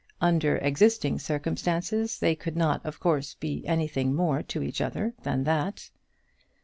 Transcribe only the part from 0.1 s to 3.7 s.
Under existing circumstances they could not, of course, be